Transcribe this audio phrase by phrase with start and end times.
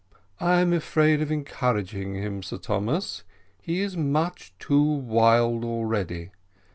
[0.39, 3.23] "I am afraid of encouraging him, Sir Thomas
[3.61, 6.31] he is much too wild already.